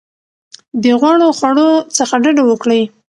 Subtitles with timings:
[0.83, 2.81] د غوړو خوړو څخه ډډه وکړئ.